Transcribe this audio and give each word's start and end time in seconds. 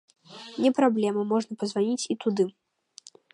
Не 0.63 0.71
праблема, 0.79 1.25
можна 1.33 1.53
пазваніць 1.65 2.09
і 2.15 2.19
туды. 2.25 2.43